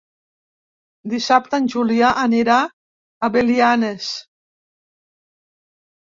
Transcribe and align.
Dissabte 1.11 1.59
en 1.63 1.67
Julià 1.73 2.09
anirà 2.21 2.57
a 2.65 3.31
Belianes. 3.37 4.09